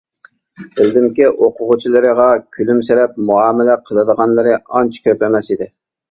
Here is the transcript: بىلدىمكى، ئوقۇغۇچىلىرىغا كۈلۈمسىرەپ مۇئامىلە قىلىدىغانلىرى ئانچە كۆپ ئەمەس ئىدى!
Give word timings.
بىلدىمكى، 0.77 1.25
ئوقۇغۇچىلىرىغا 1.47 2.25
كۈلۈمسىرەپ 2.57 3.19
مۇئامىلە 3.27 3.75
قىلىدىغانلىرى 3.89 4.57
ئانچە 4.79 5.05
كۆپ 5.09 5.27
ئەمەس 5.29 5.51
ئىدى! 5.57 5.69